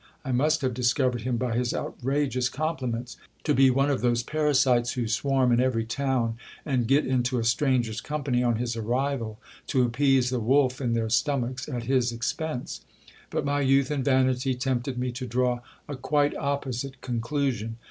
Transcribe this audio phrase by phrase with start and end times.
[0.25, 4.93] I must have discovered him by his outrageous compliments, to be one of those parasites
[4.93, 9.37] who swarm in every town, and get into a stranger's company on his arrival,
[9.67, 12.81] to appease the wolf in their stomachs at his expense;
[13.29, 17.77] but my youth and vanity tempted me to draw a quite opposite conclusion.